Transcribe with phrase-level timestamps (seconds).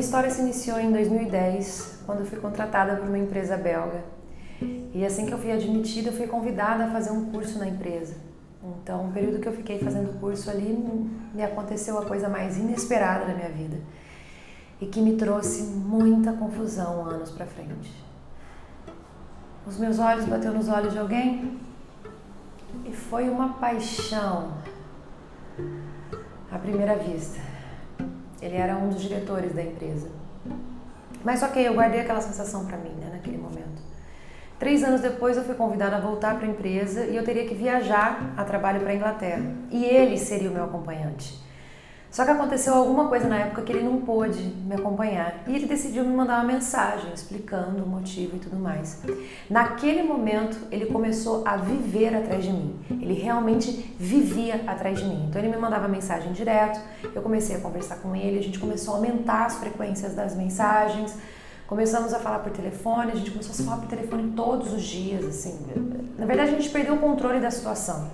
[0.00, 4.02] minha história se iniciou em 2010, quando eu fui contratada por uma empresa belga.
[4.94, 8.14] E assim que eu fui admitida, eu fui convidada a fazer um curso na empresa.
[8.64, 10.72] Então, o período que eu fiquei fazendo o curso ali,
[11.34, 13.76] me aconteceu a coisa mais inesperada da minha vida
[14.80, 17.92] e que me trouxe muita confusão anos para frente.
[19.66, 21.60] Os meus olhos bateu nos olhos de alguém
[22.86, 24.54] e foi uma paixão
[26.50, 27.49] à primeira vista.
[28.40, 30.08] Ele era um dos diretores da empresa.
[31.24, 33.90] Mas ok, eu guardei aquela sensação para mim, né, naquele momento.
[34.58, 37.54] Três anos depois eu fui convidada a voltar para a empresa e eu teria que
[37.54, 39.42] viajar a trabalho para a Inglaterra.
[39.70, 41.39] E ele seria o meu acompanhante.
[42.10, 45.66] Só que aconteceu alguma coisa na época que ele não pôde me acompanhar e ele
[45.66, 49.00] decidiu me mandar uma mensagem explicando o motivo e tudo mais.
[49.48, 52.74] Naquele momento, ele começou a viver atrás de mim.
[52.90, 55.26] Ele realmente vivia atrás de mim.
[55.28, 56.80] Então ele me mandava mensagem direto,
[57.14, 61.16] eu comecei a conversar com ele, a gente começou a aumentar as frequências das mensagens.
[61.68, 65.24] Começamos a falar por telefone, a gente começou a falar por telefone todos os dias,
[65.24, 65.56] assim.
[66.18, 68.10] Na verdade, a gente perdeu o controle da situação?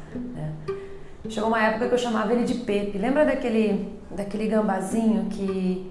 [1.28, 2.98] Chegou uma época que eu chamava ele de Pepe.
[2.98, 5.90] Lembra daquele, daquele gambazinho que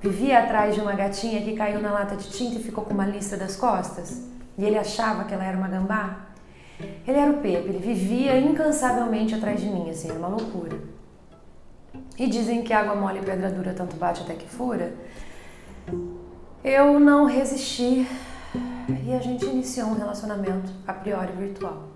[0.00, 3.06] vivia atrás de uma gatinha que caiu na lata de tinta e ficou com uma
[3.06, 4.22] lista das costas?
[4.56, 6.26] E ele achava que ela era uma gambá?
[7.06, 10.78] Ele era o Pepe, ele vivia incansavelmente atrás de mim, assim, era uma loucura.
[12.18, 14.94] E dizem que água mole e pedra dura tanto bate até que fura.
[16.62, 18.06] Eu não resisti
[19.06, 21.89] e a gente iniciou um relacionamento a priori virtual.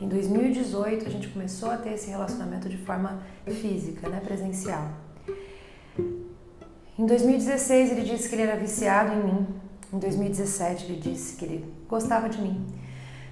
[0.00, 4.88] Em 2018, a gente começou a ter esse relacionamento de forma física, né, presencial.
[6.96, 9.46] Em 2016, ele disse que ele era viciado em mim.
[9.92, 12.64] Em 2017, ele disse que ele gostava de mim.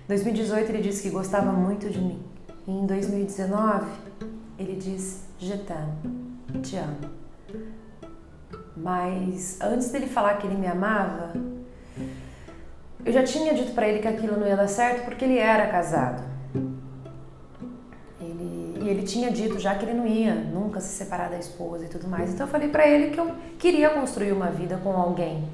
[0.05, 2.21] Em 2018, ele disse que gostava muito de mim.
[2.67, 3.87] E em 2019,
[4.59, 5.93] ele disse: Je t'aime,
[6.63, 6.97] te amo.
[8.77, 11.33] Mas antes dele falar que ele me amava,
[13.05, 15.69] eu já tinha dito para ele que aquilo não ia dar certo porque ele era
[15.69, 16.36] casado.
[18.87, 21.89] E ele tinha dito já que ele não ia nunca se separar da esposa e
[21.89, 22.33] tudo mais.
[22.33, 25.45] Então eu falei para ele que eu queria construir uma vida com alguém.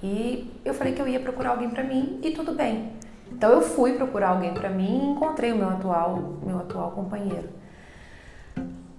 [0.00, 2.92] E eu falei que eu ia procurar alguém para mim e tudo bem.
[3.32, 7.48] Então eu fui procurar alguém para mim e encontrei o meu atual, meu atual companheiro.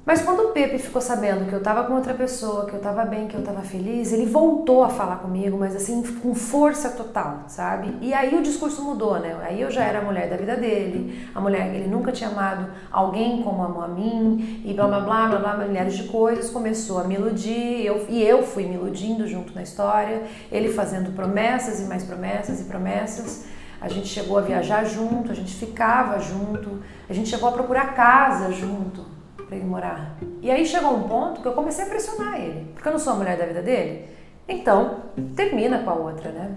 [0.03, 3.05] Mas quando o Pepe ficou sabendo que eu estava com outra pessoa, que eu estava
[3.05, 7.43] bem, que eu estava feliz, ele voltou a falar comigo, mas assim, com força total,
[7.47, 7.95] sabe?
[8.01, 9.37] E aí o discurso mudou, né?
[9.43, 12.31] Aí eu já era a mulher da vida dele, a mulher que ele nunca tinha
[12.31, 16.49] amado alguém como amou a mim, e blá blá blá blá blá, milhares de coisas.
[16.49, 21.11] Começou a me iludir, eu, e eu fui me iludindo junto na história, ele fazendo
[21.15, 23.45] promessas e mais promessas e promessas.
[23.79, 27.93] A gente chegou a viajar junto, a gente ficava junto, a gente chegou a procurar
[27.93, 29.20] casa junto
[29.51, 30.15] para ele morar.
[30.41, 33.11] E aí chegou um ponto que eu comecei a pressionar ele, porque eu não sou
[33.11, 34.07] a mulher da vida dele.
[34.47, 35.01] Então,
[35.35, 36.55] termina com a outra, né?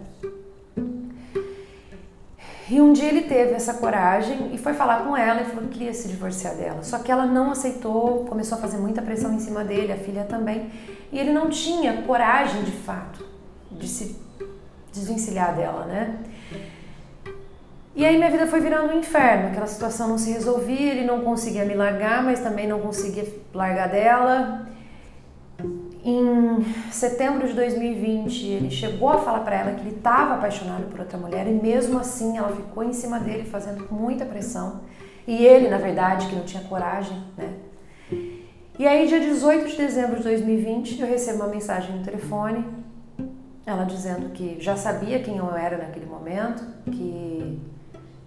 [2.70, 5.78] E um dia ele teve essa coragem e foi falar com ela e falou que
[5.78, 6.84] queria se divorciar dela.
[6.84, 10.22] Só que ela não aceitou, começou a fazer muita pressão em cima dele, a filha
[10.22, 10.70] também.
[11.10, 13.26] E ele não tinha coragem de fato
[13.72, 14.16] de se
[14.92, 16.16] desvencilhar dela, né?
[17.96, 21.20] E aí minha vida foi virando um inferno, aquela situação não se resolvia, ele não
[21.20, 24.66] conseguia me largar, mas também não conseguia largar dela.
[26.04, 31.00] Em setembro de 2020, ele chegou a falar para ela que ele estava apaixonado por
[31.00, 34.80] outra mulher e mesmo assim ela ficou em cima dele fazendo muita pressão.
[35.26, 37.54] E ele, na verdade, que não tinha coragem, né?
[38.76, 42.66] E aí, dia 18 de dezembro de 2020, eu recebo uma mensagem no telefone,
[43.64, 47.62] ela dizendo que já sabia quem eu era naquele momento, que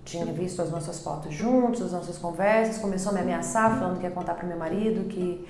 [0.07, 4.05] tinha visto as nossas fotos juntos, as nossas conversas, começou a me ameaçar, falando que
[4.05, 5.45] ia contar para meu marido, que,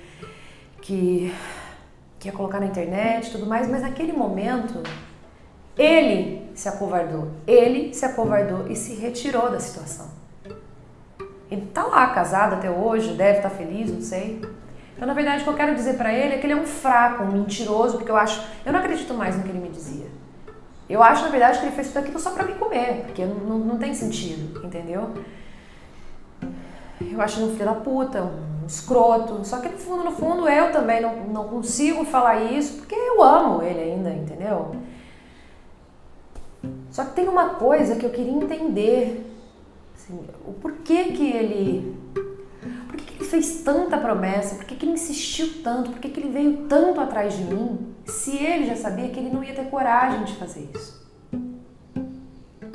[0.82, 1.32] que,
[2.18, 4.82] que ia colocar na internet tudo mais, mas naquele momento
[5.76, 10.08] ele se acovardou, ele se acovardou e se retirou da situação.
[11.48, 14.42] Ele tá lá, casado até hoje, deve estar tá feliz, não sei.
[14.96, 16.66] Então, na verdade, o que eu quero dizer para ele é que ele é um
[16.66, 20.17] fraco, um mentiroso, porque eu acho, eu não acredito mais no que ele me dizia.
[20.88, 23.58] Eu acho, na verdade, que ele fez tudo aquilo só pra me comer, porque não,
[23.58, 25.12] não, tem sentido, entendeu?
[27.00, 29.44] Eu acho ele um filho da puta, um escroto.
[29.44, 33.22] Só que no fundo, no fundo, eu também não, não consigo falar isso, porque eu
[33.22, 34.76] amo ele ainda, entendeu?
[36.90, 39.24] Só que tem uma coisa que eu queria entender.
[39.94, 41.96] Assim, o porquê que ele
[43.28, 44.56] fez tanta promessa?
[44.56, 45.90] Por que, que ele insistiu tanto?
[45.90, 47.88] Por que, que ele veio tanto atrás de mim?
[48.08, 51.06] se ele já sabia que ele não ia ter coragem de fazer isso.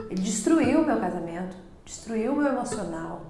[0.09, 3.25] Ele destruiu o meu casamento, destruiu o meu emocional,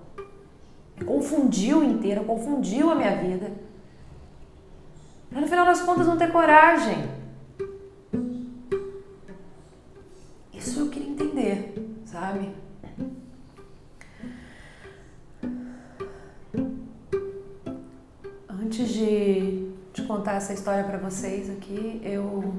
[1.05, 3.51] confundiu inteiro, confundiu a minha vida.
[5.31, 7.09] Mas no final das contas não ter coragem.
[20.33, 22.53] Contar essa história para vocês aqui, eu,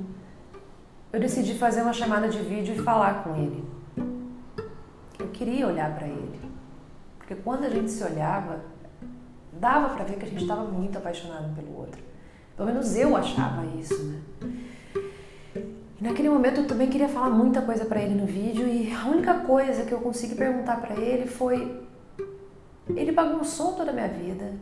[1.13, 3.65] eu decidi fazer uma chamada de vídeo e falar com ele.
[5.19, 6.41] Eu queria olhar para ele.
[7.19, 8.61] Porque quando a gente se olhava,
[9.53, 12.01] dava para ver que a gente estava muito apaixonado pelo outro.
[12.57, 14.21] Pelo menos eu achava isso, né?
[16.01, 19.07] E naquele momento eu também queria falar muita coisa para ele no vídeo e a
[19.07, 21.83] única coisa que eu consegui perguntar para ele foi
[22.89, 24.53] ele bagunçou toda a minha vida.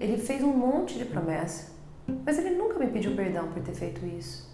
[0.00, 1.75] Ele fez um monte de promessa,
[2.24, 4.46] mas ele nunca me pediu perdão por ter feito isso.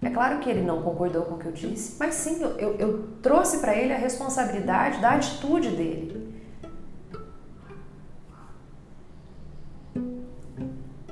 [0.00, 2.74] É claro que ele não concordou com o que eu disse, mas sim, eu, eu,
[2.76, 6.34] eu trouxe para ele a responsabilidade da atitude dele.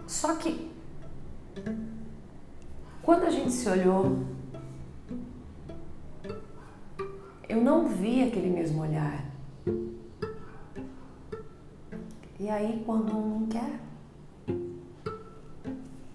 [0.09, 0.69] Só que
[3.01, 4.25] quando a gente se olhou,
[7.49, 9.25] eu não vi aquele mesmo olhar.
[12.41, 13.79] E aí quando um não quer,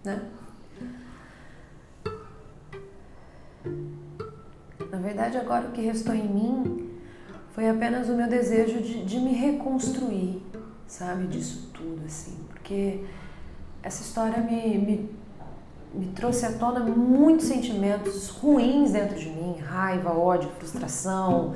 [0.06, 0.22] né?
[4.92, 6.90] Na verdade, agora o que restou em mim
[7.52, 10.42] foi apenas o meu desejo de, de me reconstruir,
[10.88, 13.04] sabe, disso tudo, assim, porque
[13.82, 15.10] essa história me, me,
[15.94, 21.54] me trouxe à tona muitos sentimentos ruins dentro de mim raiva, ódio, frustração,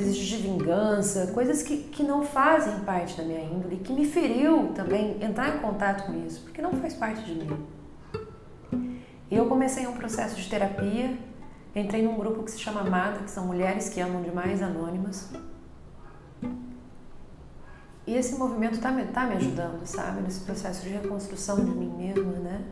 [0.00, 4.72] desejo de vingança, coisas que, que não fazem parte da minha índole, que me feriu
[4.74, 7.66] também entrar em contato com isso, porque não faz parte de mim.
[9.30, 11.16] Eu comecei um processo de terapia,
[11.74, 15.30] entrei num grupo que se chama Amada, que são mulheres que amam demais anônimas.
[18.06, 20.22] E esse movimento está me, tá me ajudando, sabe?
[20.22, 22.64] Nesse processo de reconstrução de mim mesma, né?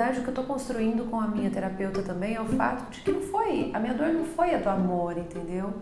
[0.00, 3.02] Verdade, o que eu estou construindo com a minha terapeuta também é o fato de
[3.02, 3.70] que não foi.
[3.74, 5.74] A minha dor não foi a do amor, entendeu?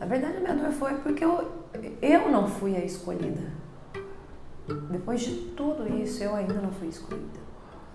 [0.00, 1.48] Na verdade, a minha dor foi porque eu,
[2.02, 3.52] eu não fui a escolhida.
[4.90, 7.38] Depois de tudo isso, eu ainda não fui escolhida.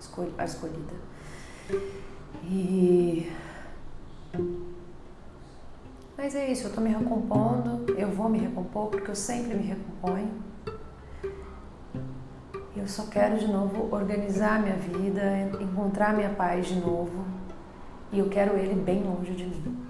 [0.00, 0.94] Escol a escolhida.
[2.44, 3.30] E
[6.16, 9.64] mas é isso, eu estou me recompondo, eu vou me recompor porque eu sempre me
[9.64, 10.30] recomponho.
[12.84, 15.22] Eu só quero de novo organizar minha vida,
[15.58, 17.24] encontrar minha paz de novo.
[18.12, 19.83] E eu quero ele bem longe de mim.